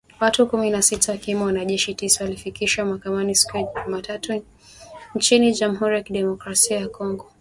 [0.19, 4.43] Watu kumi na sita wakiwemo wanajeshi tisa, walifikishwa mahakamani siku ya Jumatatu
[5.15, 7.27] nchini Jamuhuri ya Kidemokrasia ya Kongo